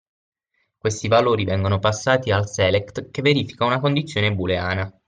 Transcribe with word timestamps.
Questi 0.79 1.07
valori 1.07 1.45
vengono 1.45 1.77
passati 1.77 2.31
al 2.31 2.49
Select 2.49 3.11
che 3.11 3.21
verifica 3.21 3.65
una 3.65 3.79
condizione 3.79 4.33
booleana. 4.33 4.91